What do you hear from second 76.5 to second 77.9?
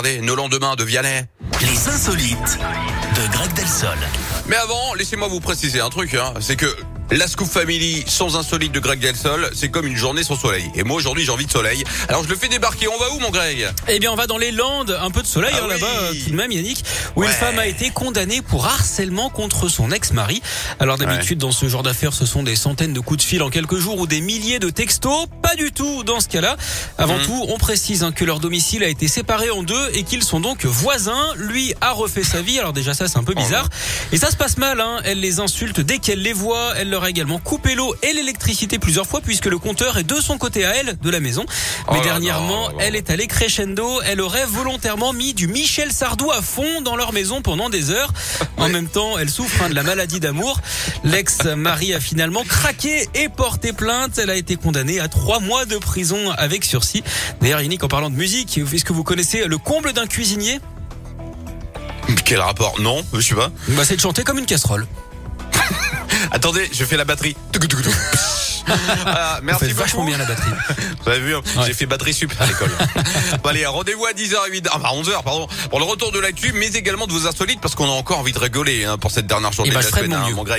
mais également de vos insolites, parce qu'on